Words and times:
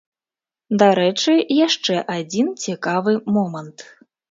Дарэчы, 0.83 1.33
яшчэ 1.67 1.95
адзін 2.17 2.51
цікавы 2.65 3.17
момант. 3.39 3.89